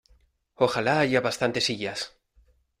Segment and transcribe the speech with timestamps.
[0.67, 2.09] Ojalá haya bastantes sillas.